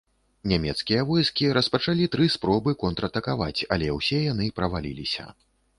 Нямецкія 0.51 1.03
войскі 1.09 1.51
распачалі 1.59 2.09
тры 2.15 2.25
спробы 2.39 2.75
контратакаваць, 2.85 3.57
але 3.77 3.87
ўсе 3.99 4.25
яны 4.33 4.53
праваліліся. 4.61 5.33